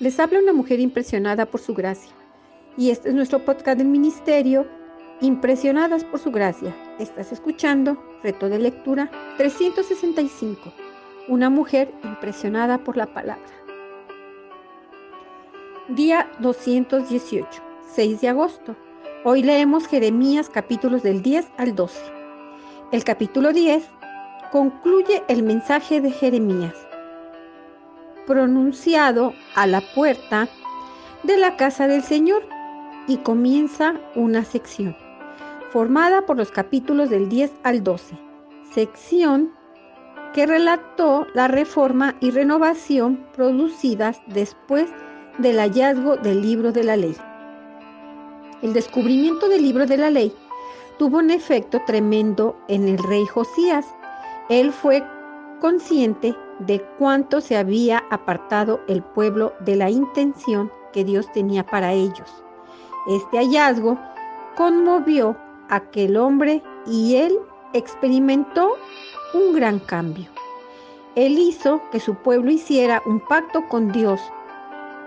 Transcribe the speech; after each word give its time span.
Les 0.00 0.20
habla 0.20 0.38
una 0.38 0.52
mujer 0.52 0.78
impresionada 0.78 1.46
por 1.46 1.60
su 1.60 1.74
gracia. 1.74 2.12
Y 2.76 2.90
este 2.90 3.08
es 3.08 3.16
nuestro 3.16 3.44
podcast 3.44 3.78
del 3.78 3.88
ministerio, 3.88 4.66
Impresionadas 5.20 6.04
por 6.04 6.20
su 6.20 6.30
gracia. 6.30 6.72
Estás 7.00 7.32
escuchando 7.32 8.00
Reto 8.22 8.48
de 8.48 8.60
Lectura 8.60 9.10
365. 9.36 10.72
Una 11.26 11.50
mujer 11.50 11.92
impresionada 12.04 12.78
por 12.78 12.96
la 12.96 13.12
palabra. 13.12 13.42
Día 15.88 16.30
218, 16.38 17.48
6 17.96 18.20
de 18.20 18.28
agosto. 18.28 18.76
Hoy 19.24 19.42
leemos 19.42 19.88
Jeremías 19.88 20.48
capítulos 20.48 21.02
del 21.02 21.22
10 21.22 21.44
al 21.56 21.74
12. 21.74 22.00
El 22.92 23.02
capítulo 23.02 23.52
10 23.52 23.82
concluye 24.52 25.24
el 25.26 25.42
mensaje 25.42 26.00
de 26.00 26.12
Jeremías 26.12 26.87
pronunciado 28.28 29.32
a 29.54 29.66
la 29.66 29.80
puerta 29.80 30.48
de 31.22 31.38
la 31.38 31.56
casa 31.56 31.88
del 31.88 32.02
Señor 32.02 32.46
y 33.06 33.16
comienza 33.16 33.94
una 34.14 34.44
sección 34.44 34.94
formada 35.70 36.26
por 36.26 36.36
los 36.36 36.50
capítulos 36.50 37.08
del 37.08 37.30
10 37.30 37.50
al 37.62 37.82
12, 37.82 38.18
sección 38.74 39.50
que 40.34 40.44
relató 40.44 41.26
la 41.32 41.48
reforma 41.48 42.16
y 42.20 42.30
renovación 42.30 43.26
producidas 43.34 44.20
después 44.26 44.90
del 45.38 45.58
hallazgo 45.58 46.18
del 46.18 46.42
libro 46.42 46.70
de 46.70 46.84
la 46.84 46.96
ley. 46.96 47.16
El 48.60 48.74
descubrimiento 48.74 49.48
del 49.48 49.62
libro 49.62 49.86
de 49.86 49.96
la 49.96 50.10
ley 50.10 50.34
tuvo 50.98 51.16
un 51.16 51.30
efecto 51.30 51.80
tremendo 51.86 52.58
en 52.68 52.88
el 52.88 52.98
rey 52.98 53.24
Josías. 53.24 53.86
Él 54.50 54.70
fue 54.70 55.02
consciente 55.60 56.34
de 56.58 56.80
cuánto 56.98 57.40
se 57.40 57.56
había 57.56 58.04
apartado 58.10 58.80
el 58.88 59.02
pueblo 59.02 59.52
de 59.60 59.76
la 59.76 59.90
intención 59.90 60.70
que 60.92 61.04
Dios 61.04 61.30
tenía 61.32 61.64
para 61.64 61.92
ellos. 61.92 62.42
Este 63.08 63.38
hallazgo 63.38 63.98
conmovió 64.56 65.36
a 65.68 65.76
aquel 65.76 66.16
hombre 66.16 66.62
y 66.86 67.16
él 67.16 67.38
experimentó 67.72 68.76
un 69.34 69.54
gran 69.54 69.78
cambio. 69.78 70.30
Él 71.14 71.38
hizo 71.38 71.80
que 71.90 72.00
su 72.00 72.14
pueblo 72.14 72.50
hiciera 72.50 73.02
un 73.06 73.20
pacto 73.20 73.66
con 73.68 73.92
Dios 73.92 74.20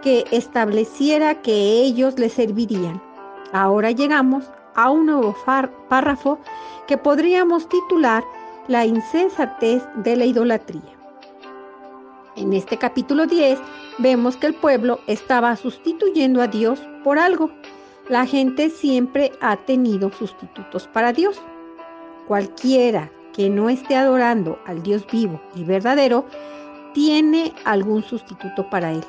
que 0.01 0.25
estableciera 0.31 1.41
que 1.41 1.81
ellos 1.81 2.17
le 2.17 2.29
servirían. 2.29 3.01
Ahora 3.53 3.91
llegamos 3.91 4.45
a 4.75 4.89
un 4.89 5.05
nuevo 5.05 5.35
párrafo 5.89 6.39
que 6.87 6.97
podríamos 6.97 7.67
titular 7.67 8.23
La 8.67 8.85
insensatez 8.85 9.83
de 9.95 10.15
la 10.15 10.25
idolatría. 10.25 11.00
En 12.37 12.53
este 12.53 12.77
capítulo 12.77 13.27
10 13.27 13.59
vemos 13.97 14.37
que 14.37 14.47
el 14.47 14.53
pueblo 14.53 15.01
estaba 15.05 15.53
sustituyendo 15.57 16.41
a 16.41 16.47
Dios 16.47 16.81
por 17.03 17.19
algo. 17.19 17.51
La 18.07 18.25
gente 18.25 18.69
siempre 18.69 19.33
ha 19.41 19.57
tenido 19.57 20.11
sustitutos 20.13 20.87
para 20.87 21.11
Dios. 21.11 21.41
Cualquiera 22.27 23.11
que 23.33 23.49
no 23.49 23.69
esté 23.69 23.97
adorando 23.97 24.57
al 24.65 24.81
Dios 24.81 25.05
vivo 25.11 25.41
y 25.55 25.65
verdadero 25.65 26.25
tiene 26.93 27.53
algún 27.65 28.01
sustituto 28.01 28.69
para 28.69 28.93
él. 28.93 29.03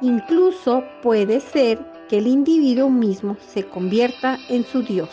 Incluso 0.00 0.84
puede 1.02 1.40
ser 1.40 1.84
que 2.08 2.18
el 2.18 2.28
individuo 2.28 2.88
mismo 2.88 3.36
se 3.48 3.64
convierta 3.64 4.38
en 4.48 4.64
su 4.64 4.82
Dios. 4.82 5.10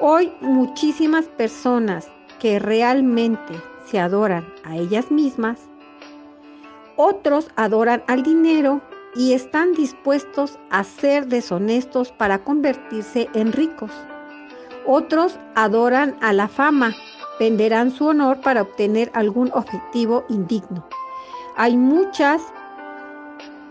Hoy 0.00 0.32
muchísimas 0.40 1.26
personas 1.26 2.08
que 2.40 2.58
realmente 2.58 3.54
se 3.84 4.00
adoran 4.00 4.44
a 4.64 4.76
ellas 4.76 5.10
mismas 5.12 5.60
otros 6.96 7.48
adoran 7.56 8.02
al 8.06 8.22
dinero 8.22 8.80
y 9.14 9.32
están 9.32 9.72
dispuestos 9.72 10.58
a 10.70 10.84
ser 10.84 11.26
deshonestos 11.26 12.12
para 12.12 12.42
convertirse 12.44 13.28
en 13.34 13.52
ricos. 13.52 13.90
Otros 14.86 15.38
adoran 15.54 16.16
a 16.20 16.32
la 16.32 16.48
fama, 16.48 16.94
venderán 17.40 17.90
su 17.90 18.06
honor 18.06 18.40
para 18.40 18.62
obtener 18.62 19.10
algún 19.14 19.50
objetivo 19.52 20.24
indigno. 20.28 20.86
Hay 21.56 21.76
muchos 21.76 22.42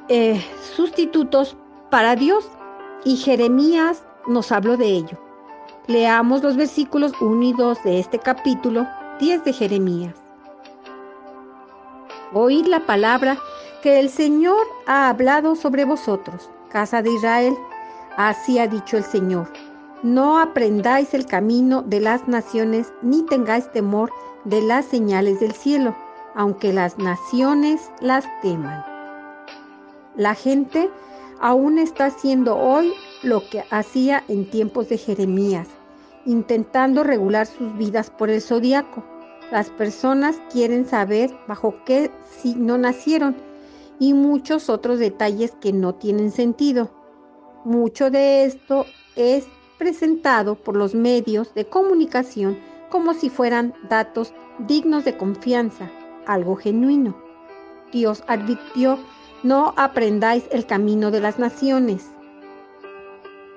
eh, 0.09 0.43
sustitutos 0.75 1.55
para 1.89 2.15
Dios 2.15 2.49
y 3.05 3.17
Jeremías 3.17 4.03
nos 4.27 4.51
habló 4.51 4.77
de 4.77 4.87
ello. 4.87 5.17
Leamos 5.87 6.41
los 6.41 6.57
versículos 6.57 7.13
1 7.21 7.43
y 7.43 7.53
2 7.53 7.83
de 7.83 7.99
este 7.99 8.17
capítulo 8.17 8.87
10 9.19 9.43
de 9.43 9.53
Jeremías. 9.53 10.24
Oíd 12.37 12.65
la 12.65 12.85
palabra 12.85 13.37
que 13.81 13.97
el 13.97 14.09
Señor 14.09 14.67
ha 14.87 15.07
hablado 15.07 15.55
sobre 15.55 15.85
vosotros, 15.85 16.49
casa 16.69 17.01
de 17.01 17.09
Israel. 17.13 17.55
Así 18.17 18.59
ha 18.59 18.67
dicho 18.67 18.97
el 18.97 19.05
Señor. 19.05 19.47
No 20.03 20.37
aprendáis 20.37 21.13
el 21.13 21.27
camino 21.27 21.81
de 21.81 22.01
las 22.01 22.27
naciones, 22.27 22.91
ni 23.01 23.23
tengáis 23.23 23.71
temor 23.71 24.11
de 24.43 24.61
las 24.61 24.83
señales 24.83 25.39
del 25.39 25.53
cielo, 25.53 25.95
aunque 26.35 26.73
las 26.73 26.97
naciones 26.97 27.89
las 28.01 28.25
teman. 28.41 28.83
La 30.17 30.35
gente 30.35 30.89
aún 31.39 31.79
está 31.79 32.07
haciendo 32.07 32.57
hoy 32.57 32.93
lo 33.23 33.49
que 33.49 33.63
hacía 33.71 34.25
en 34.27 34.49
tiempos 34.49 34.89
de 34.89 34.97
Jeremías, 34.97 35.69
intentando 36.25 37.01
regular 37.01 37.47
sus 37.47 37.77
vidas 37.77 38.09
por 38.09 38.29
el 38.29 38.41
zodiaco 38.41 39.14
las 39.51 39.69
personas 39.69 40.39
quieren 40.51 40.85
saber 40.85 41.35
bajo 41.47 41.75
qué 41.85 42.11
signo 42.41 42.77
nacieron 42.77 43.35
y 43.99 44.13
muchos 44.13 44.69
otros 44.69 44.99
detalles 44.99 45.53
que 45.61 45.71
no 45.71 45.95
tienen 45.95 46.31
sentido. 46.31 46.91
Mucho 47.63 48.09
de 48.09 48.45
esto 48.45 48.85
es 49.15 49.47
presentado 49.77 50.55
por 50.55 50.75
los 50.75 50.95
medios 50.95 51.53
de 51.53 51.65
comunicación 51.65 52.57
como 52.89 53.13
si 53.13 53.29
fueran 53.29 53.73
datos 53.89 54.33
dignos 54.59 55.05
de 55.05 55.17
confianza, 55.17 55.89
algo 56.25 56.55
genuino. 56.55 57.15
Dios 57.91 58.23
advirtió, 58.27 58.97
no 59.43 59.73
aprendáis 59.77 60.45
el 60.51 60.65
camino 60.65 61.11
de 61.11 61.19
las 61.19 61.39
naciones. 61.39 62.09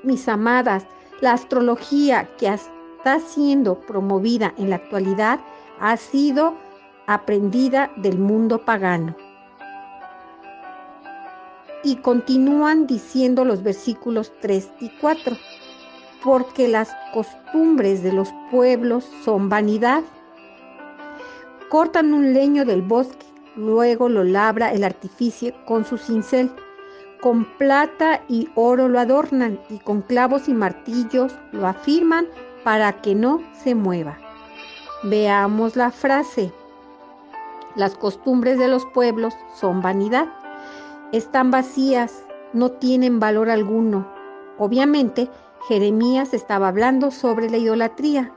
Mis 0.02 0.28
amadas, 0.28 0.86
la 1.20 1.32
astrología 1.32 2.28
que 2.36 2.48
está 2.48 3.20
siendo 3.20 3.80
promovida 3.80 4.54
en 4.58 4.70
la 4.70 4.76
actualidad 4.76 5.40
ha 5.80 5.96
sido 5.96 6.54
aprendida 7.06 7.90
del 7.96 8.18
mundo 8.18 8.64
pagano. 8.64 9.16
Y 11.82 11.96
continúan 11.96 12.86
diciendo 12.86 13.44
los 13.44 13.62
versículos 13.62 14.32
3 14.40 14.70
y 14.80 14.90
4, 15.00 15.36
porque 16.24 16.68
las 16.68 16.94
costumbres 17.14 18.02
de 18.02 18.12
los 18.12 18.28
pueblos 18.50 19.08
son 19.24 19.48
vanidad. 19.48 20.02
Cortan 21.68 22.12
un 22.12 22.34
leño 22.34 22.64
del 22.64 22.82
bosque, 22.82 23.26
luego 23.56 24.08
lo 24.08 24.24
labra 24.24 24.72
el 24.72 24.84
artificio 24.84 25.54
con 25.66 25.84
su 25.84 25.96
cincel. 25.96 26.50
Con 27.20 27.44
plata 27.58 28.22
y 28.28 28.48
oro 28.54 28.88
lo 28.88 29.00
adornan 29.00 29.58
y 29.70 29.78
con 29.78 30.02
clavos 30.02 30.48
y 30.48 30.54
martillos 30.54 31.34
lo 31.52 31.66
afirman 31.66 32.26
para 32.62 33.00
que 33.00 33.14
no 33.14 33.42
se 33.64 33.74
mueva. 33.74 34.27
Veamos 35.04 35.76
la 35.76 35.92
frase. 35.92 36.52
Las 37.76 37.94
costumbres 37.94 38.58
de 38.58 38.66
los 38.66 38.84
pueblos 38.86 39.32
son 39.54 39.80
vanidad. 39.80 40.26
Están 41.12 41.52
vacías, 41.52 42.24
no 42.52 42.72
tienen 42.72 43.20
valor 43.20 43.48
alguno. 43.48 44.08
Obviamente, 44.58 45.30
Jeremías 45.68 46.34
estaba 46.34 46.66
hablando 46.66 47.12
sobre 47.12 47.48
la 47.48 47.58
idolatría. 47.58 48.34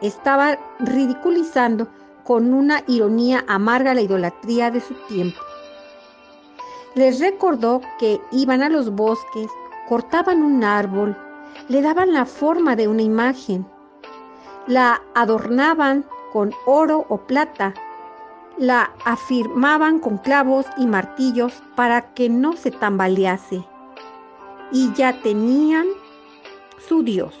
Estaba 0.00 0.58
ridiculizando 0.80 1.86
con 2.24 2.52
una 2.52 2.82
ironía 2.88 3.44
amarga 3.46 3.94
la 3.94 4.00
idolatría 4.00 4.72
de 4.72 4.80
su 4.80 4.94
tiempo. 5.06 5.38
Les 6.96 7.20
recordó 7.20 7.80
que 8.00 8.20
iban 8.32 8.62
a 8.62 8.68
los 8.68 8.90
bosques, 8.90 9.48
cortaban 9.88 10.42
un 10.42 10.64
árbol, 10.64 11.16
le 11.68 11.82
daban 11.82 12.12
la 12.12 12.26
forma 12.26 12.74
de 12.74 12.88
una 12.88 13.02
imagen, 13.02 13.64
la 14.66 15.02
adornaban 15.14 16.04
con 16.32 16.52
oro 16.66 17.04
o 17.08 17.18
plata, 17.18 17.74
la 18.58 18.90
afirmaban 19.04 19.98
con 19.98 20.18
clavos 20.18 20.66
y 20.76 20.86
martillos 20.86 21.62
para 21.74 22.12
que 22.14 22.28
no 22.28 22.54
se 22.54 22.70
tambalease. 22.70 23.64
Y 24.70 24.92
ya 24.94 25.20
tenían 25.22 25.86
su 26.88 27.02
Dios. 27.02 27.38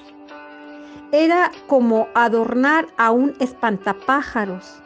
Era 1.12 1.50
como 1.66 2.08
adornar 2.14 2.88
a 2.96 3.10
un 3.10 3.34
espantapájaros. 3.38 4.82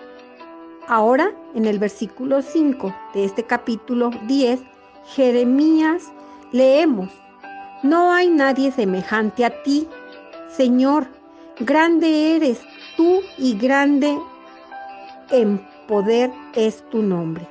Ahora, 0.89 1.33
en 1.55 1.67
el 1.67 1.79
versículo 1.79 2.43
5 2.43 2.95
de 3.15 3.25
este 3.25 3.43
capítulo 3.45 4.11
10, 4.27 4.61
Jeremías 5.07 6.13
leemos, 6.53 7.11
No 7.83 8.13
hay 8.13 8.29
nadie 8.29 8.71
semejante 8.71 9.45
a 9.45 9.63
ti, 9.63 9.89
Señor, 10.49 11.07
Grande 11.61 12.37
eres 12.37 12.61
tú 12.99 13.23
y 13.39 13.57
grande 13.57 14.19
en 15.31 15.67
poder 15.89 16.31
es 16.55 16.87
tu 16.91 17.01
nombre. 17.01 17.49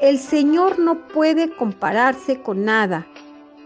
El 0.00 0.18
Señor 0.18 0.80
no 0.80 1.06
puede 1.06 1.48
compararse 1.54 2.42
con 2.42 2.64
nada. 2.64 3.06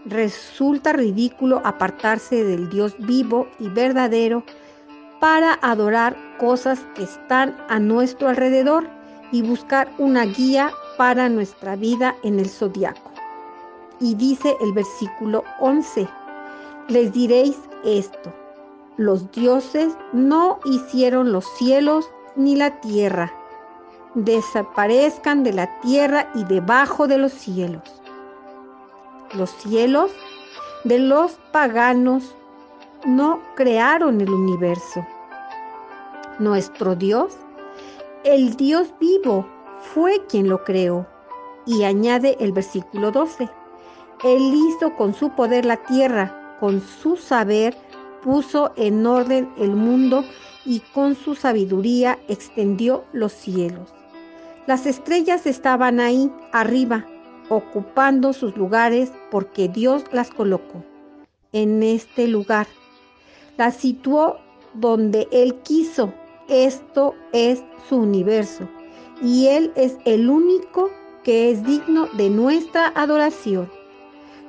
Resulta 0.05 0.93
ridículo 0.93 1.59
apartarse 1.65 2.43
del 2.43 2.69
Dios 2.69 2.95
vivo 2.99 3.47
y 3.57 3.67
verdadero 3.69 4.43
para 5.19 5.57
adorar 5.63 6.15
cosas 6.37 6.79
que 6.93 7.01
están 7.01 7.57
a 7.67 7.79
nuestro 7.79 8.29
alrededor 8.29 8.87
y 9.31 9.41
buscar 9.41 9.91
una 9.97 10.25
guía 10.25 10.71
para 10.99 11.29
nuestra 11.29 11.75
vida 11.75 12.15
en 12.21 12.39
el 12.39 12.47
zodiaco. 12.47 13.11
Y 13.99 14.13
dice 14.13 14.55
el 14.61 14.71
versículo 14.73 15.43
11, 15.59 16.07
les 16.89 17.11
diréis 17.11 17.57
esto, 17.83 18.31
los 18.97 19.31
dioses 19.31 19.95
no 20.11 20.59
hicieron 20.65 21.31
los 21.31 21.45
cielos 21.57 22.09
ni 22.35 22.55
la 22.55 22.81
tierra, 22.81 23.31
desaparezcan 24.15 25.43
de 25.43 25.53
la 25.53 25.79
tierra 25.81 26.31
y 26.33 26.43
debajo 26.45 27.07
de 27.07 27.19
los 27.19 27.31
cielos. 27.31 27.83
Los 29.33 29.51
cielos 29.51 30.11
de 30.83 30.97
los 30.97 31.33
paganos 31.51 32.35
no 33.05 33.39
crearon 33.55 34.19
el 34.19 34.31
universo. 34.31 35.05
Nuestro 36.39 36.95
Dios, 36.95 37.37
el 38.23 38.55
Dios 38.55 38.93
vivo, 38.99 39.47
fue 39.93 40.25
quien 40.27 40.49
lo 40.49 40.63
creó. 40.63 41.05
Y 41.65 41.83
añade 41.83 42.37
el 42.39 42.53
versículo 42.53 43.11
12. 43.11 43.49
Él 44.23 44.53
hizo 44.55 44.95
con 44.95 45.13
su 45.13 45.29
poder 45.31 45.65
la 45.65 45.77
tierra, 45.77 46.57
con 46.59 46.81
su 46.81 47.17
saber 47.17 47.77
puso 48.23 48.71
en 48.75 49.05
orden 49.05 49.49
el 49.57 49.71
mundo 49.71 50.23
y 50.65 50.79
con 50.93 51.15
su 51.15 51.35
sabiduría 51.35 52.19
extendió 52.27 53.03
los 53.13 53.31
cielos. 53.31 53.93
Las 54.67 54.85
estrellas 54.85 55.45
estaban 55.45 55.99
ahí 55.99 56.29
arriba, 56.51 57.05
ocupando 57.49 58.33
sus 58.33 58.55
lugares 58.57 59.11
porque 59.31 59.69
Dios 59.69 60.03
las 60.11 60.29
colocó 60.29 60.83
en 61.53 61.81
este 61.83 62.27
lugar. 62.27 62.67
Las 63.57 63.77
situó 63.77 64.37
donde 64.73 65.27
Él 65.31 65.55
quiso. 65.63 66.13
Esto 66.49 67.15
es 67.33 67.63
su 67.89 67.97
universo 67.97 68.67
y 69.21 69.47
Él 69.47 69.71
es 69.75 69.97
el 70.05 70.29
único 70.29 70.89
que 71.23 71.51
es 71.51 71.63
digno 71.65 72.07
de 72.17 72.29
nuestra 72.29 72.91
adoración. 72.95 73.69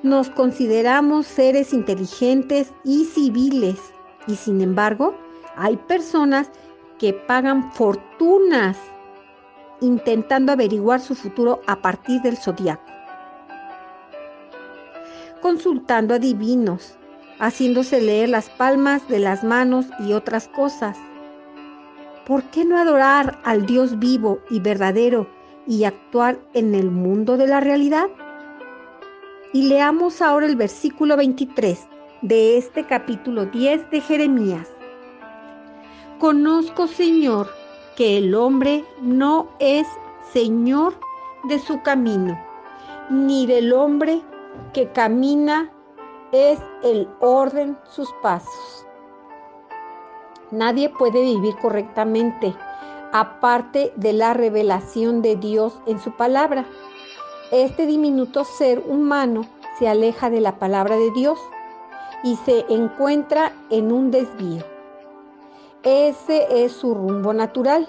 Nos 0.04 0.30
consideramos 0.30 1.26
seres 1.26 1.72
inteligentes 1.72 2.72
y 2.84 3.04
civiles 3.04 3.80
y 4.28 4.36
sin 4.36 4.60
embargo 4.60 5.12
hay 5.56 5.76
personas 5.76 6.52
que 7.00 7.12
pagan 7.12 7.72
fortunas 7.72 8.76
intentando 9.80 10.52
averiguar 10.52 11.00
su 11.00 11.16
futuro 11.16 11.60
a 11.66 11.82
partir 11.82 12.20
del 12.22 12.36
zodiaco, 12.36 12.84
consultando 15.42 16.14
a 16.14 16.20
divinos, 16.20 16.96
haciéndose 17.40 18.00
leer 18.00 18.28
las 18.28 18.50
palmas 18.50 19.08
de 19.08 19.18
las 19.18 19.42
manos 19.42 19.86
y 19.98 20.12
otras 20.12 20.46
cosas. 20.46 20.96
¿Por 22.24 22.44
qué 22.44 22.64
no 22.64 22.78
adorar 22.78 23.40
al 23.42 23.66
Dios 23.66 23.98
vivo 23.98 24.38
y 24.48 24.60
verdadero 24.60 25.28
y 25.66 25.82
actuar 25.82 26.38
en 26.54 26.76
el 26.76 26.92
mundo 26.92 27.36
de 27.36 27.48
la 27.48 27.58
realidad? 27.58 28.08
Y 29.52 29.62
leamos 29.62 30.20
ahora 30.20 30.46
el 30.46 30.56
versículo 30.56 31.16
23 31.16 31.86
de 32.20 32.58
este 32.58 32.86
capítulo 32.86 33.46
10 33.46 33.90
de 33.90 34.00
Jeremías. 34.02 34.68
Conozco, 36.18 36.86
Señor, 36.86 37.48
que 37.96 38.18
el 38.18 38.34
hombre 38.34 38.84
no 39.00 39.48
es 39.58 39.86
Señor 40.32 40.94
de 41.44 41.58
su 41.58 41.80
camino, 41.82 42.38
ni 43.08 43.46
del 43.46 43.72
hombre 43.72 44.20
que 44.74 44.92
camina 44.92 45.72
es 46.32 46.58
el 46.82 47.08
orden 47.20 47.78
sus 47.84 48.12
pasos. 48.22 48.86
Nadie 50.50 50.90
puede 50.90 51.22
vivir 51.22 51.56
correctamente 51.56 52.54
aparte 53.12 53.92
de 53.96 54.12
la 54.12 54.34
revelación 54.34 55.22
de 55.22 55.36
Dios 55.36 55.80
en 55.86 55.98
su 55.98 56.14
palabra. 56.16 56.66
Este 57.50 57.86
diminuto 57.86 58.44
ser 58.44 58.78
humano 58.86 59.46
se 59.78 59.88
aleja 59.88 60.28
de 60.28 60.42
la 60.42 60.58
palabra 60.58 60.96
de 60.96 61.10
Dios 61.12 61.38
y 62.22 62.36
se 62.36 62.66
encuentra 62.68 63.52
en 63.70 63.90
un 63.90 64.10
desvío. 64.10 64.62
Ese 65.82 66.46
es 66.50 66.72
su 66.72 66.92
rumbo 66.92 67.32
natural. 67.32 67.88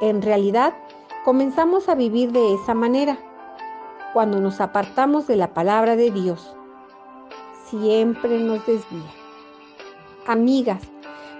En 0.00 0.22
realidad, 0.22 0.72
comenzamos 1.24 1.88
a 1.88 1.96
vivir 1.96 2.30
de 2.30 2.54
esa 2.54 2.74
manera 2.74 3.18
cuando 4.12 4.40
nos 4.40 4.60
apartamos 4.60 5.26
de 5.26 5.34
la 5.34 5.52
palabra 5.52 5.96
de 5.96 6.12
Dios. 6.12 6.54
Siempre 7.64 8.38
nos 8.38 8.64
desvía. 8.66 9.10
Amigas, 10.28 10.80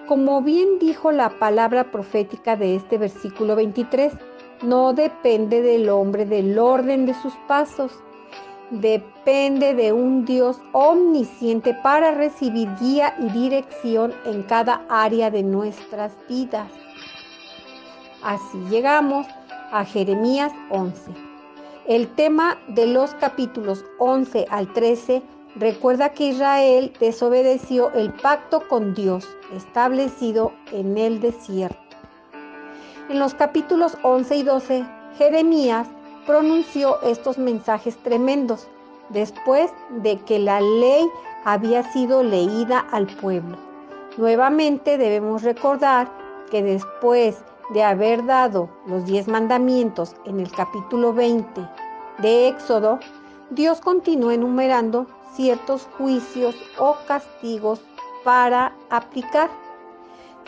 como 0.08 0.42
bien 0.42 0.80
dijo 0.80 1.12
la 1.12 1.38
palabra 1.38 1.92
profética 1.92 2.56
de 2.56 2.74
este 2.74 2.98
versículo 2.98 3.54
23, 3.54 4.12
no 4.62 4.92
depende 4.92 5.62
del 5.62 5.88
hombre 5.88 6.24
del 6.24 6.58
orden 6.58 7.06
de 7.06 7.14
sus 7.14 7.34
pasos, 7.48 7.92
depende 8.70 9.74
de 9.74 9.92
un 9.92 10.24
Dios 10.24 10.60
omnisciente 10.72 11.74
para 11.82 12.12
recibir 12.12 12.68
guía 12.80 13.14
y 13.18 13.28
dirección 13.30 14.12
en 14.24 14.42
cada 14.44 14.82
área 14.88 15.30
de 15.30 15.42
nuestras 15.42 16.12
vidas. 16.28 16.70
Así 18.22 18.58
llegamos 18.70 19.26
a 19.72 19.84
Jeremías 19.84 20.52
11. 20.70 21.10
El 21.86 22.08
tema 22.14 22.58
de 22.68 22.86
los 22.86 23.12
capítulos 23.14 23.84
11 23.98 24.46
al 24.48 24.72
13 24.72 25.22
Recuerda 25.56 26.14
que 26.14 26.28
Israel 26.28 26.92
desobedeció 26.98 27.90
el 27.92 28.10
pacto 28.14 28.66
con 28.68 28.94
Dios 28.94 29.28
establecido 29.54 30.52
en 30.72 30.96
el 30.96 31.20
desierto. 31.20 31.81
En 33.08 33.18
los 33.18 33.34
capítulos 33.34 33.98
11 34.02 34.36
y 34.36 34.42
12, 34.44 34.86
Jeremías 35.18 35.88
pronunció 36.24 37.02
estos 37.02 37.36
mensajes 37.36 37.96
tremendos 37.98 38.68
después 39.08 39.72
de 39.90 40.18
que 40.20 40.38
la 40.38 40.60
ley 40.60 41.08
había 41.44 41.82
sido 41.92 42.22
leída 42.22 42.86
al 42.92 43.08
pueblo. 43.08 43.56
Nuevamente 44.16 44.98
debemos 44.98 45.42
recordar 45.42 46.08
que 46.50 46.62
después 46.62 47.42
de 47.70 47.82
haber 47.82 48.24
dado 48.24 48.68
los 48.86 49.04
diez 49.04 49.26
mandamientos 49.26 50.14
en 50.24 50.38
el 50.38 50.50
capítulo 50.52 51.12
20 51.12 51.60
de 52.18 52.48
Éxodo, 52.48 53.00
Dios 53.50 53.80
continúa 53.80 54.34
enumerando 54.34 55.06
ciertos 55.34 55.88
juicios 55.98 56.54
o 56.78 56.96
castigos 57.06 57.80
para 58.22 58.72
aplicar 58.90 59.50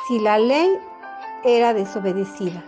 si 0.07 0.21
la 0.21 0.39
ley 0.39 0.71
era 1.45 1.75
desobedecida. 1.75 2.63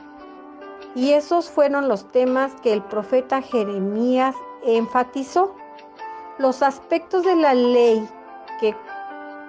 Y 0.94 1.12
esos 1.12 1.50
fueron 1.50 1.88
los 1.88 2.10
temas 2.10 2.54
que 2.62 2.72
el 2.72 2.82
profeta 2.82 3.42
Jeremías 3.42 4.34
enfatizó. 4.64 5.54
Los 6.38 6.62
aspectos 6.62 7.24
de 7.24 7.36
la 7.36 7.54
ley 7.54 8.06
que 8.60 8.74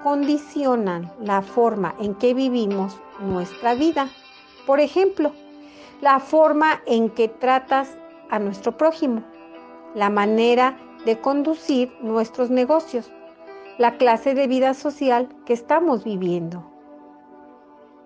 condicionan 0.04 1.12
la 1.22 1.42
forma 1.42 1.96
en 2.00 2.16
que 2.16 2.34
vivimos 2.34 3.00
nuestra 3.20 3.76
vida. 3.76 4.10
Por 4.66 4.80
ejemplo, 4.80 5.32
la 6.02 6.20
forma 6.20 6.82
en 6.86 7.10
que 7.10 7.28
tratas 7.28 7.98
a 8.30 8.40
nuestro 8.40 8.78
prójimo, 8.78 9.24
la 9.96 10.10
manera 10.10 10.78
de 11.06 11.20
conducir 11.20 11.92
nuestros 12.02 12.50
negocios, 12.50 13.12
la 13.78 13.98
clase 13.98 14.34
de 14.34 14.48
vida 14.48 14.74
social 14.74 15.30
que 15.46 15.54
estamos 15.54 16.04
viviendo. 16.04 16.77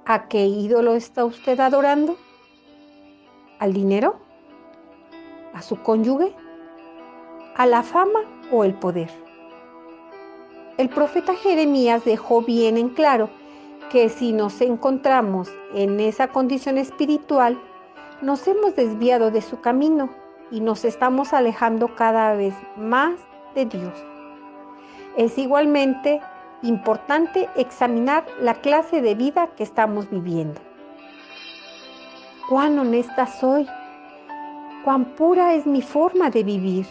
¿A 0.06 0.28
qué 0.28 0.46
ídolo 0.46 0.96
está 0.96 1.26
usted 1.26 1.60
adorando? 1.60 2.18
¿Al 3.60 3.72
dinero? 3.72 4.16
¿A 5.54 5.62
su 5.62 5.82
cónyuge? 5.84 6.34
¿A 7.56 7.68
la 7.68 7.84
fama 7.84 8.22
o 8.52 8.64
el 8.64 8.74
poder? 8.74 9.12
El 10.80 10.90
profeta 10.90 11.36
Jeremías 11.36 12.04
dejó 12.04 12.42
bien 12.42 12.78
en 12.78 12.90
claro 12.90 13.30
que 13.92 14.10
si 14.10 14.32
nos 14.34 14.60
encontramos 14.62 15.52
en 15.76 16.00
esa 16.00 16.30
condición 16.30 16.80
espiritual, 16.80 17.62
nos 18.24 18.48
hemos 18.48 18.76
desviado 18.76 19.30
de 19.30 19.42
su 19.42 19.62
camino 19.62 20.10
y 20.50 20.62
nos 20.62 20.84
estamos 20.84 21.32
alejando 21.32 21.94
cada 21.96 22.34
vez 22.34 22.56
más 22.76 23.20
de 23.54 23.68
Dios. 23.68 23.94
Es 25.16 25.38
igualmente 25.38 26.22
importante 26.64 27.50
examinar 27.56 28.26
la 28.40 28.56
clase 28.56 29.02
de 29.02 29.16
vida 29.16 29.48
que 29.56 29.64
estamos 29.64 30.10
viviendo. 30.10 30.60
Cuán 32.50 32.78
honesta 32.78 33.26
soy, 33.28 33.68
cuán 34.84 35.06
pura 35.16 35.54
es 35.54 35.66
mi 35.66 35.82
forma 35.82 36.30
de 36.30 36.44
vivir. 36.44 36.86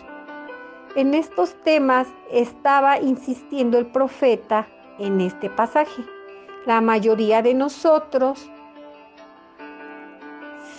En 0.97 1.15
estos 1.15 1.55
temas 1.63 2.09
estaba 2.31 2.99
insistiendo 2.99 3.79
el 3.79 3.87
profeta 3.87 4.67
en 4.99 5.21
este 5.21 5.49
pasaje. 5.51 6.03
La 6.67 6.81
mayoría 6.81 7.43
de 7.43 7.55
nosotros 7.55 8.51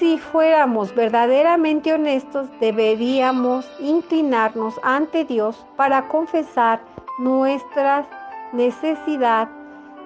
si 0.01 0.17
fuéramos 0.17 0.95
verdaderamente 0.95 1.93
honestos, 1.93 2.49
deberíamos 2.59 3.71
inclinarnos 3.79 4.73
ante 4.81 5.23
Dios 5.25 5.63
para 5.75 6.07
confesar 6.07 6.81
nuestra 7.19 8.07
necesidad 8.53 9.49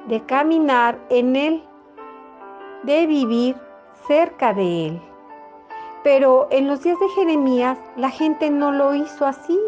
de 0.08 0.22
caminar 0.26 1.00
en 1.10 1.36
Él, 1.36 1.64
de 2.84 3.08
vivir 3.08 3.56
cerca 4.08 4.54
de 4.54 4.88
Él. 4.88 5.02
Pero 6.04 6.48
en 6.52 6.68
los 6.68 6.82
días 6.82 7.00
de 7.00 7.10
Jeremías 7.10 7.78
la 7.96 8.10
gente 8.10 8.50
no 8.50 8.72
lo 8.72 8.94
hizo 8.94 9.26
así. 9.26 9.60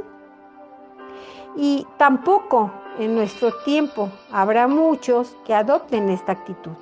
Y 1.55 1.87
tampoco 1.97 2.69
en 2.99 3.15
nuestro 3.15 3.51
tiempo 3.63 4.09
habrá 4.31 4.67
muchos 4.67 5.35
que 5.45 5.55
adopten 5.55 6.09
esta 6.09 6.33
actitud. 6.33 6.73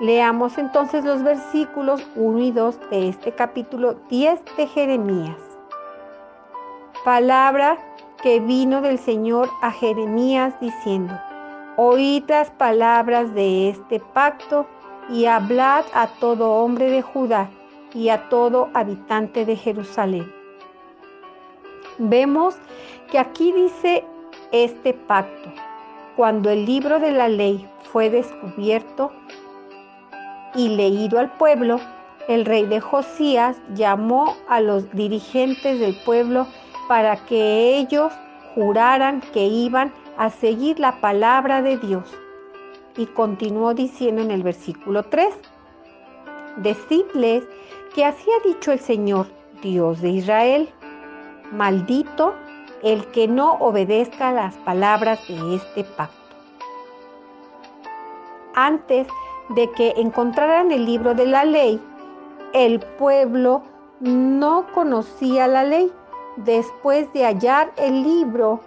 Leamos 0.00 0.58
entonces 0.58 1.04
los 1.04 1.22
versículos 1.22 2.06
1 2.14 2.38
y 2.38 2.52
2 2.52 2.90
de 2.90 3.08
este 3.08 3.32
capítulo 3.32 3.94
10 4.08 4.40
de 4.56 4.66
Jeremías. 4.66 5.36
Palabra 7.04 7.78
que 8.22 8.40
vino 8.40 8.80
del 8.80 8.98
Señor 8.98 9.48
a 9.62 9.70
Jeremías 9.70 10.54
diciendo, 10.60 11.14
Oíd 11.76 12.24
las 12.28 12.50
palabras 12.50 13.32
de 13.34 13.68
este 13.68 14.00
pacto 14.00 14.66
y 15.08 15.26
hablad 15.26 15.84
a 15.94 16.08
todo 16.18 16.50
hombre 16.50 16.90
de 16.90 17.02
Judá 17.02 17.48
y 17.94 18.08
a 18.08 18.28
todo 18.28 18.68
habitante 18.74 19.44
de 19.44 19.56
Jerusalén. 19.56 20.32
Vemos 21.98 22.56
que 23.10 23.18
aquí 23.18 23.52
dice 23.52 24.04
este 24.52 24.94
pacto. 24.94 25.50
Cuando 26.16 26.50
el 26.50 26.66
libro 26.66 26.98
de 26.98 27.12
la 27.12 27.28
ley 27.28 27.68
fue 27.92 28.10
descubierto 28.10 29.12
y 30.54 30.70
leído 30.70 31.20
al 31.20 31.30
pueblo, 31.36 31.78
el 32.26 32.44
rey 32.44 32.66
de 32.66 32.80
Josías 32.80 33.56
llamó 33.74 34.36
a 34.48 34.60
los 34.60 34.90
dirigentes 34.92 35.78
del 35.78 35.96
pueblo 36.04 36.46
para 36.88 37.16
que 37.26 37.76
ellos 37.76 38.12
juraran 38.54 39.20
que 39.32 39.46
iban 39.46 39.92
a 40.16 40.30
seguir 40.30 40.80
la 40.80 41.00
palabra 41.00 41.62
de 41.62 41.76
Dios. 41.76 42.12
Y 42.96 43.06
continuó 43.06 43.74
diciendo 43.74 44.22
en 44.22 44.32
el 44.32 44.42
versículo 44.42 45.04
3, 45.04 45.28
Decidles 46.56 47.44
que 47.94 48.04
así 48.04 48.28
ha 48.30 48.48
dicho 48.48 48.72
el 48.72 48.80
Señor, 48.80 49.28
Dios 49.62 50.00
de 50.00 50.08
Israel, 50.08 50.68
maldito 51.52 52.34
el 52.82 53.06
que 53.06 53.28
no 53.28 53.54
obedezca 53.54 54.32
las 54.32 54.54
palabras 54.56 55.20
de 55.28 55.56
este 55.56 55.84
pacto. 55.84 56.16
Antes 58.54 59.06
de 59.50 59.70
que 59.72 59.94
encontraran 59.96 60.72
el 60.72 60.84
libro 60.84 61.14
de 61.14 61.26
la 61.26 61.44
ley, 61.44 61.80
el 62.52 62.80
pueblo 62.80 63.62
no 64.00 64.66
conocía 64.74 65.46
la 65.46 65.64
ley. 65.64 65.92
Después 66.44 67.12
de 67.12 67.24
hallar 67.24 67.72
el 67.76 68.04
libro, 68.04 68.60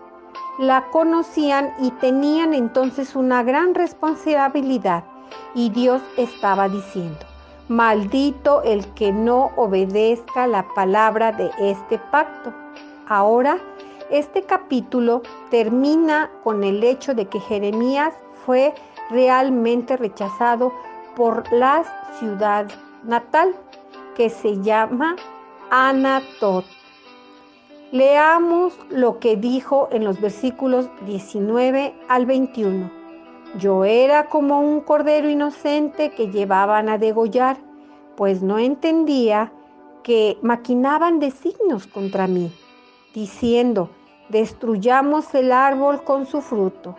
la 0.60 0.90
conocían 0.92 1.74
y 1.80 1.90
tenían 1.92 2.54
entonces 2.54 3.16
una 3.16 3.44
gran 3.44 3.74
responsabilidad. 3.74 5.06
Y 5.56 5.70
Dios 5.70 6.01
estaba 6.18 6.68
diciendo, 6.68 7.25
maldito 7.70 8.62
el 8.63 8.86
que 8.94 9.13
no 9.13 9.51
obedezca 9.56 10.48
la 10.48 10.68
palabra 10.74 11.32
de 11.32 11.50
este 11.60 11.98
pacto. 11.98 12.54
Ahora 13.08 13.58
este 14.10 14.44
capítulo 14.44 15.22
termina 15.50 16.30
con 16.44 16.66
el 16.66 16.84
hecho 16.84 17.13
de 17.13 17.28
que 17.28 17.40
Jeremías 17.40 18.13
fue 18.46 18.74
realmente 19.10 19.96
rechazado 19.96 20.74
por 21.16 21.50
la 21.54 21.86
ciudad 22.20 22.68
natal 23.04 23.56
que 24.18 24.30
se 24.30 24.62
llama 24.62 25.16
Anatot. 25.70 26.66
Leamos 27.91 28.79
lo 28.89 29.19
que 29.19 29.36
dijo 29.36 29.89
en 29.91 30.05
los 30.05 30.21
versículos 30.21 30.89
19 31.05 31.93
al 32.07 32.25
21. 32.25 32.89
Yo 33.57 33.83
era 33.83 34.29
como 34.29 34.62
un 34.62 34.79
cordero 34.79 35.29
inocente 35.29 36.12
que 36.12 36.29
llevaban 36.29 36.88
a 36.88 36.98
degollar, 36.98 37.57
pues 38.15 38.41
no 38.41 38.60
entendía 38.60 39.51
que 40.03 40.38
maquinaban 40.41 41.19
designios 41.19 41.86
contra 41.86 42.27
mí, 42.27 42.50
diciendo, 43.13 43.89
destruyamos 44.29 45.36
el 45.36 45.51
árbol 45.51 46.01
con 46.05 46.25
su 46.25 46.39
fruto, 46.39 46.95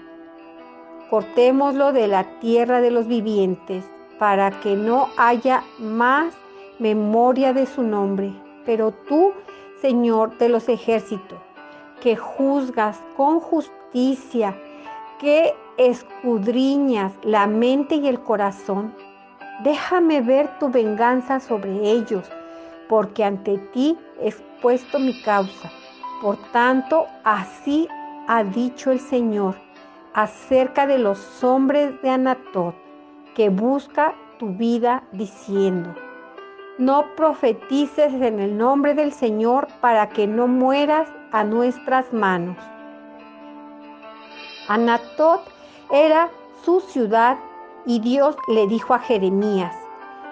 cortémoslo 1.09 1.95
de 1.95 2.07
la 2.07 2.39
tierra 2.41 2.83
de 2.83 2.91
los 2.91 3.07
vivientes, 3.07 3.83
para 4.19 4.61
que 4.61 4.77
no 4.77 5.09
haya 5.17 5.65
más 5.79 6.35
memoria 6.79 7.55
de 7.55 7.65
su 7.65 7.83
nombre. 7.83 8.31
Pero 8.67 8.93
tú, 9.09 9.33
Señor 9.83 10.39
de 10.39 10.49
los 10.49 10.69
ejércitos, 10.69 11.41
que 12.01 12.15
juzgas 12.15 13.03
con 13.17 13.41
justicia, 13.41 14.57
que 15.19 15.55
escudriñas 15.77 17.13
la 17.25 17.49
mente 17.49 17.97
y 17.97 18.07
el 18.07 18.21
corazón, 18.21 18.95
déjame 19.65 20.21
ver 20.21 20.49
tu 20.61 20.71
venganza 20.71 21.41
sobre 21.41 21.91
ellos, 21.91 22.31
porque 22.89 23.25
ante 23.25 23.59
ti 23.73 23.99
he 24.21 24.33
puesto 24.63 25.01
mi 25.01 25.21
causa. 25.23 25.69
Por 26.21 26.37
tanto, 26.53 27.09
así 27.25 27.89
ha 28.29 28.45
dicho 28.45 28.93
el 28.93 29.01
Señor 29.01 29.57
acerca 30.15 30.87
de 30.87 30.99
los 30.99 31.43
hombres 31.43 32.01
de 32.03 32.11
Anatot, 32.11 32.77
que 33.35 33.49
busca 33.49 34.15
tu 34.39 34.51
vida 34.51 35.03
diciendo, 35.11 35.93
no 36.85 37.15
profetices 37.17 38.13
en 38.13 38.41
el 38.41 38.57
nombre 38.57 38.95
del 38.95 39.13
Señor 39.13 39.69
para 39.81 40.09
que 40.09 40.27
no 40.27 40.47
mueras 40.47 41.09
a 41.33 41.45
nuestras 41.45 42.13
manos. 42.13 42.57
Anatot 44.69 45.43
era 45.91 46.31
su 46.65 46.81
ciudad 46.81 47.39
y 47.87 48.01
Dios 48.01 48.37
le 48.49 48.67
dijo 48.67 48.95
a 48.95 48.99
Jeremías, 48.99 49.75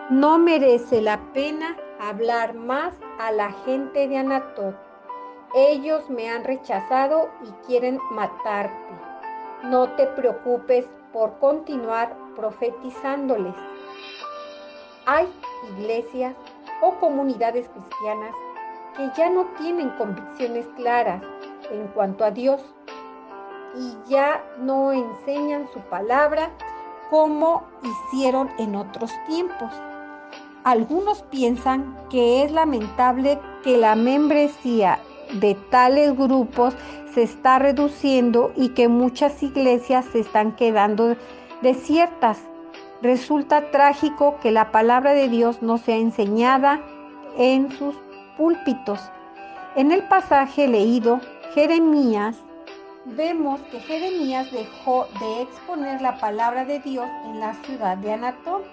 no 0.09 0.39
merece 0.39 1.01
la 1.01 1.19
pena 1.33 1.77
hablar 2.01 2.55
más 2.55 2.93
a 3.19 3.33
la 3.33 3.53
gente 3.65 4.09
de 4.09 4.19
Anatot 4.19 4.91
ellos 5.55 6.09
me 6.09 6.31
han 6.31 6.45
rechazado 6.45 7.29
y 7.43 7.67
quieren 7.67 7.99
matarte. 8.13 8.95
No 9.65 9.89
te 9.97 10.07
preocupes 10.07 10.87
por 11.13 11.37
continuar 11.41 12.17
profetizándoles. 12.37 13.57
Hay 15.07 15.27
iglesias 15.77 16.35
o 16.83 16.95
comunidades 16.97 17.69
cristianas 17.69 18.35
que 18.97 19.11
ya 19.17 19.31
no 19.31 19.45
tienen 19.59 19.91
convicciones 19.91 20.67
claras 20.77 21.23
en 21.71 21.87
cuanto 21.89 22.25
a 22.25 22.31
Dios 22.31 22.63
y 23.77 24.11
ya 24.11 24.43
no 24.59 24.93
enseñan 24.93 25.69
su 25.73 25.81
palabra 25.81 26.51
como 27.09 27.65
hicieron 27.83 28.51
en 28.59 28.77
otros 28.77 29.13
tiempos. 29.27 29.73
Algunos 30.65 31.23
piensan 31.23 31.97
que 32.11 32.43
es 32.43 32.53
lamentable 32.53 33.39
que 33.63 33.77
la 33.77 33.95
membresía 33.95 35.01
de 35.35 35.55
tales 35.71 36.17
grupos 36.17 36.75
se 37.15 37.23
está 37.23 37.59
reduciendo 37.59 38.53
y 38.57 38.71
que 38.71 38.89
muchas 38.89 39.43
iglesias 39.43 40.05
se 40.13 40.21
están 40.21 40.55
quedando 40.57 41.17
desiertas. 41.63 42.41
Resulta 43.03 43.71
trágico 43.71 44.39
que 44.41 44.51
la 44.51 44.71
palabra 44.71 45.13
de 45.13 45.29
Dios 45.29 45.63
no 45.63 45.79
sea 45.79 45.97
enseñada 45.97 46.81
en 47.37 47.71
sus 47.73 47.95
púlpitos. 48.37 49.01
En 49.77 49.93
el 49.93 50.03
pasaje 50.09 50.69
leído, 50.69 51.21
Jeremías, 51.55 52.37
vemos 53.05 53.61
que 53.71 53.81
Jeremías 53.81 54.51
dejó 54.53 55.07
de 55.19 55.43
exponer 55.43 56.03
la 56.03 56.19
palabra 56.19 56.65
de 56.65 56.81
Dios 56.81 57.09
en 57.25 57.41
la 57.41 57.55
ciudad 57.65 57.97
de 57.97 58.13
Anatol. 58.13 58.65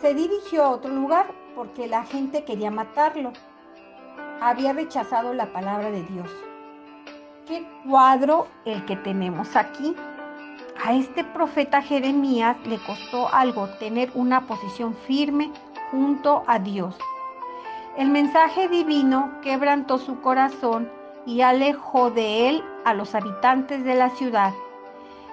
Se 0.00 0.14
dirigió 0.14 0.64
a 0.64 0.70
otro 0.70 0.92
lugar 0.92 1.26
porque 1.54 1.86
la 1.86 2.04
gente 2.04 2.44
quería 2.44 2.70
matarlo 2.70 3.32
había 4.40 4.72
rechazado 4.72 5.34
la 5.34 5.52
palabra 5.52 5.90
de 5.90 6.02
Dios. 6.04 6.30
Qué 7.46 7.66
cuadro 7.86 8.46
el 8.64 8.84
que 8.86 8.96
tenemos 8.96 9.54
aquí. 9.54 9.94
A 10.82 10.94
este 10.94 11.24
profeta 11.24 11.82
Jeremías 11.82 12.56
le 12.66 12.78
costó 12.78 13.28
algo 13.34 13.68
tener 13.78 14.10
una 14.14 14.46
posición 14.46 14.94
firme 15.06 15.50
junto 15.90 16.42
a 16.46 16.58
Dios. 16.58 16.96
El 17.98 18.08
mensaje 18.08 18.66
divino 18.66 19.30
quebrantó 19.42 19.98
su 19.98 20.20
corazón 20.22 20.90
y 21.26 21.42
alejó 21.42 22.10
de 22.10 22.48
él 22.48 22.64
a 22.86 22.94
los 22.94 23.14
habitantes 23.14 23.84
de 23.84 23.94
la 23.94 24.08
ciudad. 24.10 24.54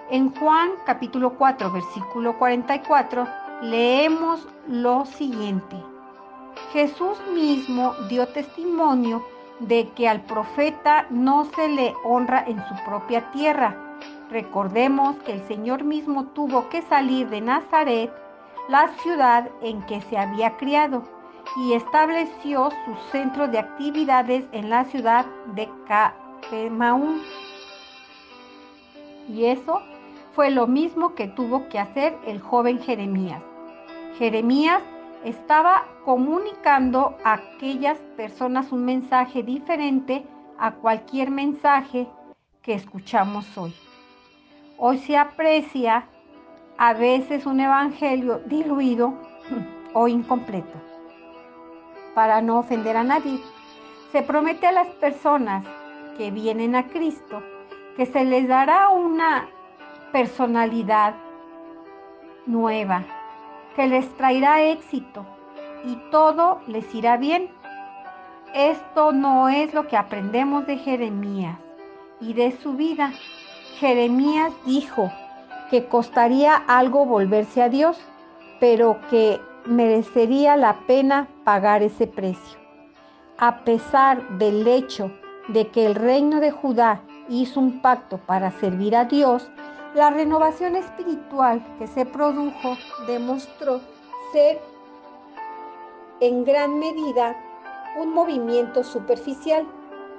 En 0.09 0.35
Juan 0.35 0.71
capítulo 0.85 1.37
4 1.37 1.71
versículo 1.71 2.37
44 2.37 3.25
leemos 3.61 4.45
lo 4.67 5.05
siguiente. 5.05 5.77
Jesús 6.73 7.17
mismo 7.33 7.93
dio 8.09 8.27
testimonio 8.27 9.25
de 9.59 9.87
que 9.95 10.09
al 10.09 10.21
profeta 10.21 11.07
no 11.09 11.45
se 11.55 11.69
le 11.69 11.93
honra 12.03 12.43
en 12.45 12.57
su 12.67 12.75
propia 12.85 13.31
tierra. 13.31 13.86
Recordemos 14.29 15.15
que 15.23 15.33
el 15.33 15.47
Señor 15.47 15.83
mismo 15.83 16.25
tuvo 16.27 16.67
que 16.69 16.81
salir 16.81 17.29
de 17.29 17.41
Nazaret 17.41 18.11
la 18.67 18.89
ciudad 19.01 19.49
en 19.61 19.81
que 19.83 20.01
se 20.01 20.17
había 20.17 20.57
criado 20.57 21.03
y 21.55 21.73
estableció 21.73 22.69
su 22.85 22.95
centro 23.11 23.47
de 23.47 23.59
actividades 23.59 24.45
en 24.51 24.69
la 24.69 24.83
ciudad 24.85 25.25
de 25.55 25.69
Capernaum. 25.87 27.21
Y 29.29 29.45
eso 29.45 29.81
fue 30.33 30.51
lo 30.51 30.67
mismo 30.67 31.15
que 31.15 31.27
tuvo 31.27 31.69
que 31.69 31.79
hacer 31.79 32.17
el 32.25 32.41
joven 32.41 32.79
Jeremías. 32.79 33.41
Jeremías 34.17 34.81
estaba 35.23 35.85
comunicando 36.03 37.17
a 37.23 37.33
aquellas 37.33 37.97
personas 38.17 38.71
un 38.71 38.83
mensaje 38.85 39.41
diferente 39.41 40.25
a 40.59 40.73
cualquier 40.73 41.31
mensaje 41.31 42.07
que 42.61 42.73
escuchamos 42.73 43.57
hoy. 43.57 43.73
Hoy 44.79 44.99
se 44.99 45.17
aprecia 45.17 46.07
a 46.77 46.93
veces 46.93 47.47
un 47.47 47.59
evangelio 47.59 48.41
diluido 48.45 49.15
o 49.93 50.07
incompleto. 50.07 50.77
Para 52.13 52.41
no 52.41 52.59
ofender 52.59 52.95
a 52.95 53.03
nadie, 53.03 53.39
se 54.11 54.21
promete 54.21 54.67
a 54.67 54.71
las 54.71 54.87
personas 54.87 55.65
que 56.15 56.29
vienen 56.29 56.75
a 56.75 56.87
Cristo 56.89 57.41
que 57.95 58.05
se 58.05 58.23
les 58.23 58.47
dará 58.47 58.89
una 58.89 59.49
personalidad 60.11 61.15
nueva, 62.45 63.03
que 63.75 63.87
les 63.87 64.07
traerá 64.15 64.61
éxito 64.61 65.25
y 65.85 65.95
todo 66.11 66.61
les 66.67 66.93
irá 66.93 67.17
bien. 67.17 67.49
Esto 68.53 69.11
no 69.11 69.49
es 69.49 69.73
lo 69.73 69.87
que 69.87 69.97
aprendemos 69.97 70.67
de 70.67 70.77
Jeremías 70.77 71.57
y 72.21 72.33
de 72.33 72.51
su 72.51 72.73
vida. 72.73 73.11
Jeremías 73.75 74.53
dijo 74.65 75.11
que 75.69 75.85
costaría 75.85 76.55
algo 76.55 77.05
volverse 77.05 77.61
a 77.61 77.69
Dios, 77.69 77.97
pero 78.59 78.99
que 79.09 79.39
merecería 79.65 80.57
la 80.57 80.79
pena 80.87 81.27
pagar 81.43 81.83
ese 81.83 82.07
precio. 82.07 82.57
A 83.37 83.63
pesar 83.63 84.27
del 84.37 84.67
hecho 84.67 85.11
de 85.49 85.67
que 85.67 85.85
el 85.85 85.95
reino 85.95 86.39
de 86.39 86.51
Judá 86.51 87.01
hizo 87.29 87.59
un 87.59 87.81
pacto 87.81 88.17
para 88.17 88.51
servir 88.51 88.95
a 88.95 89.05
Dios, 89.05 89.47
la 89.93 90.09
renovación 90.09 90.75
espiritual 90.75 91.63
que 91.77 91.87
se 91.87 92.05
produjo 92.05 92.77
demostró 93.05 93.81
ser 94.31 94.59
en 96.19 96.43
gran 96.43 96.79
medida 96.79 97.35
un 97.99 98.13
movimiento 98.13 98.83
superficial. 98.83 99.65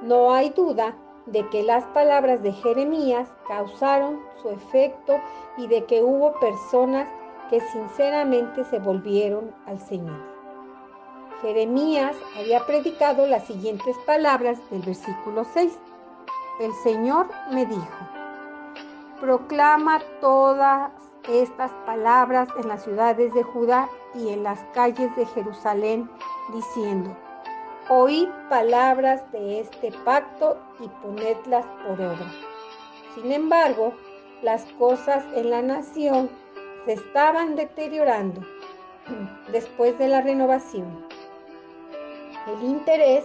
No 0.03 0.33
hay 0.33 0.51
duda 0.51 0.95
de 1.33 1.47
que 1.51 1.63
las 1.63 1.85
palabras 1.87 2.43
de 2.43 2.53
Jeremías 2.53 3.29
causaron 3.47 4.21
su 4.41 4.51
efecto 4.51 5.21
y 5.57 5.67
de 5.67 5.85
que 5.85 6.03
hubo 6.03 6.33
personas 6.41 7.09
que 7.51 7.61
sinceramente 7.61 8.65
se 8.65 8.79
volvieron 8.79 9.55
al 9.67 9.79
Señor. 9.79 10.19
Jeremías 11.43 12.17
había 12.39 12.65
predicado 12.67 13.27
las 13.27 13.45
siguientes 13.47 13.97
palabras 14.07 14.59
del 14.71 14.83
versículo 14.83 15.45
6. 15.45 15.79
El 16.61 16.73
Señor 16.83 17.29
me 17.53 17.65
dijo, 17.65 18.09
proclama 19.21 20.01
todas 20.21 20.91
estas 21.29 21.71
palabras 21.87 22.49
en 22.59 22.69
las 22.69 22.83
ciudades 22.83 23.33
de 23.35 23.43
Judá 23.43 23.89
y 24.15 24.31
en 24.31 24.43
las 24.43 24.59
calles 24.75 25.15
de 25.15 25.27
Jerusalén, 25.27 26.11
diciendo, 26.53 27.15
oíd 27.89 28.29
palabras 28.51 29.23
de 29.33 29.61
este 29.61 29.91
pacto 30.05 30.59
y 30.81 30.89
ponedlas 31.03 31.65
por 31.87 32.01
obra. 32.01 32.33
Sin 33.15 33.33
embargo, 33.33 33.95
las 34.43 34.65
cosas 34.79 35.25
en 35.35 35.51
la 35.51 35.63
nación 35.63 36.29
se 36.85 36.93
estaban 36.93 37.57
deteriorando 37.57 38.43
después 39.53 39.99
de 39.99 40.09
la 40.09 40.21
renovación. 40.21 41.07
El 42.47 42.63
interés 42.63 43.25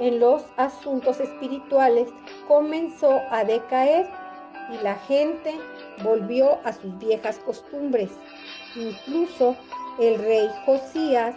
en 0.00 0.20
los 0.20 0.44
asuntos 0.56 1.20
espirituales 1.20 2.08
comenzó 2.46 3.20
a 3.30 3.44
decaer 3.44 4.08
y 4.72 4.82
la 4.82 4.94
gente 4.94 5.54
volvió 6.02 6.58
a 6.64 6.72
sus 6.72 6.96
viejas 6.98 7.38
costumbres. 7.40 8.10
Incluso 8.74 9.56
el 9.98 10.18
rey 10.18 10.48
Josías 10.64 11.34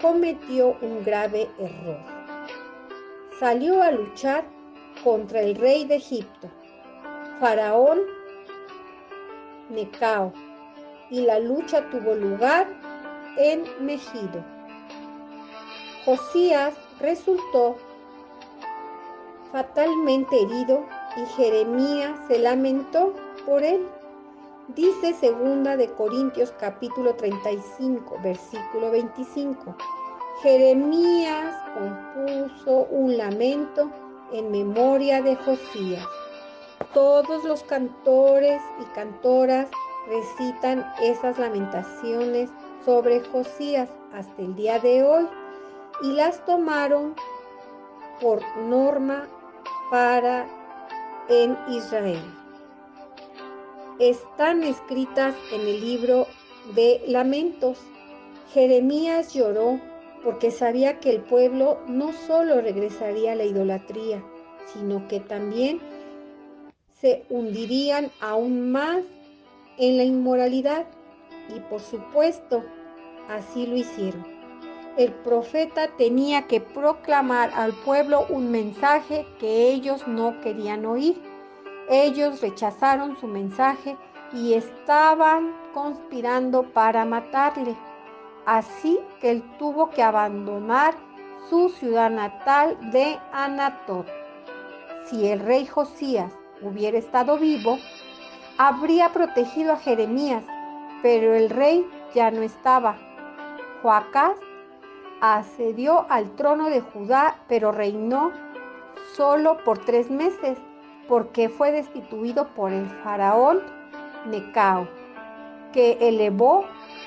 cometió 0.00 0.76
un 0.80 1.04
grave 1.04 1.48
error. 1.58 1.98
Salió 3.38 3.82
a 3.82 3.90
luchar 3.90 4.44
contra 5.02 5.40
el 5.40 5.54
rey 5.54 5.84
de 5.84 5.96
Egipto, 5.96 6.48
Faraón 7.40 8.00
Necao, 9.70 10.32
y 11.10 11.20
la 11.22 11.38
lucha 11.38 11.88
tuvo 11.90 12.14
lugar 12.14 12.66
en 13.36 13.64
Megido. 13.80 14.44
Josías 16.04 16.74
resultó 17.00 17.76
fatalmente 19.52 20.40
herido 20.40 20.84
y 21.16 21.26
Jeremías 21.36 22.18
se 22.28 22.38
lamentó 22.38 23.14
por 23.46 23.62
él. 23.62 23.86
Dice 24.74 25.14
segunda 25.14 25.78
de 25.78 25.90
Corintios 25.92 26.52
capítulo 26.60 27.14
35, 27.14 28.18
versículo 28.22 28.90
25. 28.90 29.74
Jeremías 30.42 31.56
compuso 31.72 32.86
un 32.90 33.16
lamento 33.16 33.90
en 34.30 34.50
memoria 34.50 35.22
de 35.22 35.36
Josías. 35.36 36.04
Todos 36.92 37.44
los 37.44 37.62
cantores 37.62 38.60
y 38.78 38.84
cantoras 38.94 39.68
recitan 40.06 40.84
esas 41.00 41.38
lamentaciones 41.38 42.50
sobre 42.84 43.24
Josías 43.24 43.88
hasta 44.12 44.42
el 44.42 44.54
día 44.54 44.78
de 44.80 45.02
hoy 45.02 45.26
y 46.02 46.12
las 46.12 46.44
tomaron 46.44 47.14
por 48.20 48.42
norma 48.58 49.26
para 49.90 50.46
en 51.30 51.56
Israel. 51.70 52.47
Están 53.98 54.62
escritas 54.62 55.34
en 55.52 55.60
el 55.62 55.80
libro 55.80 56.26
de 56.74 57.02
lamentos. 57.06 57.78
Jeremías 58.52 59.34
lloró 59.34 59.80
porque 60.22 60.50
sabía 60.50 61.00
que 61.00 61.10
el 61.10 61.20
pueblo 61.20 61.78
no 61.86 62.12
solo 62.12 62.60
regresaría 62.60 63.32
a 63.32 63.34
la 63.36 63.44
idolatría, 63.44 64.22
sino 64.72 65.06
que 65.08 65.20
también 65.20 65.80
se 67.00 67.24
hundirían 67.28 68.10
aún 68.20 68.70
más 68.70 69.02
en 69.78 69.96
la 69.96 70.04
inmoralidad. 70.04 70.86
Y 71.54 71.60
por 71.60 71.80
supuesto, 71.80 72.62
así 73.28 73.66
lo 73.66 73.76
hicieron 73.76 74.38
el 74.98 75.12
profeta 75.12 75.88
tenía 75.96 76.48
que 76.48 76.60
proclamar 76.60 77.52
al 77.54 77.72
pueblo 77.72 78.26
un 78.30 78.50
mensaje 78.50 79.24
que 79.38 79.70
ellos 79.70 80.08
no 80.08 80.40
querían 80.40 80.84
oír. 80.84 81.16
Ellos 81.90 82.40
rechazaron 82.42 83.16
su 83.18 83.26
mensaje 83.26 83.96
y 84.32 84.54
estaban 84.54 85.54
conspirando 85.72 86.64
para 86.72 87.04
matarle. 87.04 87.76
Así 88.44 88.98
que 89.20 89.30
él 89.30 89.42
tuvo 89.58 89.90
que 89.90 90.02
abandonar 90.02 90.94
su 91.48 91.70
ciudad 91.70 92.10
natal 92.10 92.76
de 92.92 93.18
Anatot. 93.32 94.06
Si 95.06 95.26
el 95.28 95.40
rey 95.40 95.66
Josías 95.66 96.32
hubiera 96.60 96.98
estado 96.98 97.38
vivo, 97.38 97.78
habría 98.58 99.10
protegido 99.10 99.72
a 99.72 99.78
Jeremías, 99.78 100.44
pero 101.02 101.34
el 101.34 101.48
rey 101.48 101.88
ya 102.14 102.30
no 102.30 102.42
estaba. 102.42 102.96
Joacás 103.82 104.36
accedió 105.20 106.06
al 106.10 106.34
trono 106.36 106.68
de 106.68 106.80
Judá, 106.80 107.36
pero 107.48 107.72
reinó 107.72 108.30
solo 109.14 109.62
por 109.64 109.78
tres 109.78 110.10
meses, 110.10 110.58
porque 111.08 111.48
fue 111.48 111.72
destituido 111.72 112.46
por 112.48 112.72
el 112.72 112.86
faraón 113.02 113.60
Necao, 114.26 114.86
que 115.72 115.96
elevó 116.00 116.64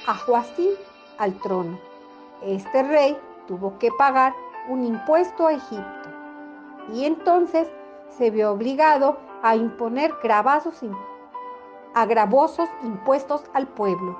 a 0.07 0.15
Joacim 0.15 0.71
al 1.19 1.33
trono. 1.39 1.79
Este 2.41 2.83
rey 2.83 3.17
tuvo 3.47 3.77
que 3.77 3.89
pagar 3.97 4.33
un 4.67 4.83
impuesto 4.83 5.47
a 5.47 5.53
Egipto 5.53 6.09
y 6.93 7.05
entonces 7.05 7.69
se 8.09 8.31
vio 8.31 8.51
obligado 8.51 9.17
a 9.43 9.55
imponer 9.55 10.13
gravosos 10.21 10.81
impuestos 12.83 13.43
al 13.53 13.67
pueblo. 13.67 14.19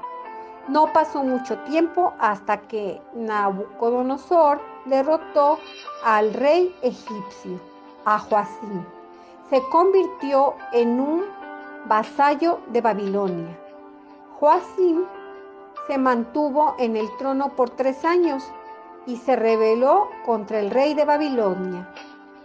No 0.67 0.94
pasó 0.94 1.24
mucho 1.24 1.58
tiempo 1.63 2.13
hasta 2.20 2.62
que 2.62 3.02
Nabucodonosor 3.13 4.62
derrotó 4.86 5.58
al 6.04 6.34
rey 6.34 6.76
egipcio, 6.82 7.60
a 8.06 8.20
Joacim. 8.20 8.84
Se 9.51 9.61
convirtió 9.69 10.55
en 10.71 10.97
un 11.01 11.25
vasallo 11.85 12.61
de 12.67 12.79
Babilonia. 12.79 13.59
Joacim 14.39 15.03
se 15.87 15.97
mantuvo 15.97 16.73
en 16.79 16.95
el 16.95 17.05
trono 17.17 17.53
por 17.57 17.69
tres 17.71 18.05
años 18.05 18.45
y 19.05 19.17
se 19.17 19.35
rebeló 19.35 20.07
contra 20.25 20.61
el 20.61 20.71
rey 20.71 20.93
de 20.93 21.03
Babilonia, 21.03 21.93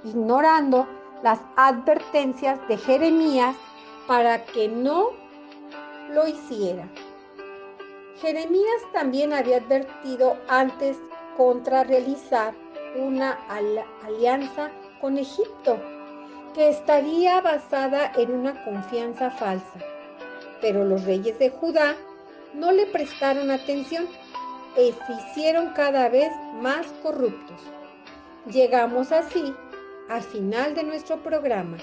ignorando 0.02 0.88
las 1.22 1.38
advertencias 1.54 2.58
de 2.66 2.76
Jeremías 2.76 3.54
para 4.08 4.44
que 4.44 4.66
no 4.66 5.10
lo 6.10 6.26
hiciera. 6.26 6.88
Jeremías 8.20 8.82
también 8.92 9.32
había 9.32 9.58
advertido 9.58 10.36
antes 10.48 10.98
contra 11.36 11.84
realizar 11.84 12.52
una 12.96 13.38
alianza 14.04 14.72
con 15.00 15.18
Egipto, 15.18 15.78
que 16.56 16.70
estaría 16.70 17.42
basada 17.42 18.10
en 18.16 18.32
una 18.32 18.64
confianza 18.64 19.30
falsa. 19.30 19.78
Pero 20.62 20.84
los 20.84 21.04
reyes 21.04 21.38
de 21.38 21.50
Judá 21.50 21.94
no 22.54 22.72
le 22.72 22.86
prestaron 22.86 23.50
atención 23.50 24.06
y 24.74 24.92
se 24.92 25.12
hicieron 25.12 25.74
cada 25.74 26.08
vez 26.08 26.32
más 26.62 26.86
corruptos. 27.02 27.60
Llegamos 28.50 29.12
así 29.12 29.54
al 30.08 30.22
final 30.22 30.74
de 30.74 30.84
nuestro 30.84 31.22
programa 31.22 31.76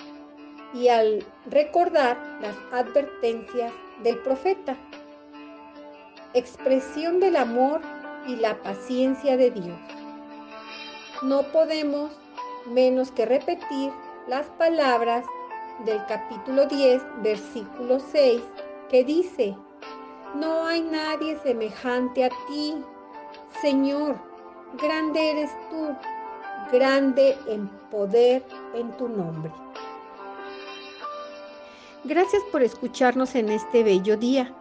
y 0.73 0.87
al 0.87 1.23
recordar 1.45 2.17
las 2.41 2.55
advertencias 2.71 3.71
del 4.01 4.17
profeta, 4.19 4.75
expresión 6.33 7.19
del 7.19 7.35
amor 7.35 7.79
y 8.25 8.37
la 8.37 8.55
paciencia 8.63 9.37
de 9.37 9.51
Dios. 9.51 9.77
No 11.21 11.43
podemos 11.43 12.11
menos 12.65 13.11
que 13.11 13.27
repetir 13.27 13.91
las 14.27 14.45
palabras 14.57 15.25
del 15.85 16.03
capítulo 16.05 16.65
10, 16.65 17.03
versículo 17.21 17.99
6, 17.99 18.41
que 18.89 19.03
dice, 19.03 19.55
no 20.35 20.65
hay 20.65 20.81
nadie 20.81 21.37
semejante 21.39 22.25
a 22.25 22.29
ti, 22.47 22.75
Señor, 23.61 24.15
grande 24.81 25.31
eres 25.31 25.51
tú, 25.69 25.95
grande 26.71 27.37
en 27.47 27.67
poder 27.91 28.43
en 28.73 28.91
tu 28.97 29.09
nombre. 29.09 29.51
Gracias 32.05 32.43
por 32.51 32.63
escucharnos 32.63 33.35
en 33.35 33.49
este 33.49 33.83
bello 33.83 34.17
día. 34.17 34.53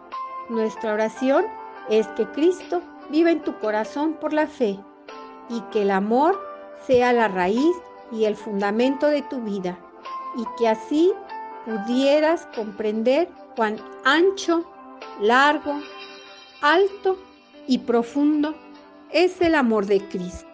Nuestra 0.49 0.93
oración 0.93 1.45
es 1.89 2.07
que 2.09 2.25
Cristo 2.31 2.81
viva 3.09 3.31
en 3.31 3.41
tu 3.41 3.57
corazón 3.59 4.13
por 4.13 4.33
la 4.33 4.47
fe 4.47 4.79
y 5.49 5.61
que 5.71 5.81
el 5.81 5.91
amor 5.91 6.39
sea 6.85 7.11
la 7.13 7.27
raíz 7.27 7.75
y 8.13 8.25
el 8.25 8.35
fundamento 8.35 9.07
de 9.07 9.21
tu 9.23 9.41
vida 9.41 9.77
y 10.37 10.45
que 10.57 10.67
así 10.67 11.11
pudieras 11.65 12.47
comprender 12.55 13.27
cuán 13.55 13.77
ancho, 14.03 14.65
largo, 15.19 15.79
alto 16.61 17.17
y 17.67 17.79
profundo 17.79 18.55
es 19.11 19.39
el 19.41 19.55
amor 19.55 19.85
de 19.85 20.07
Cristo. 20.09 20.52